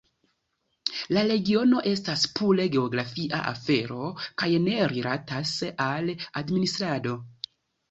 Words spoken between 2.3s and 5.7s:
pure geografia afero kaj ne rilatas